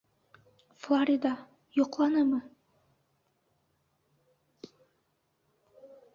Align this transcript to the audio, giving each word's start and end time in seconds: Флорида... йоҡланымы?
Флорида... 0.85 1.33
йоҡланымы? 1.79 2.39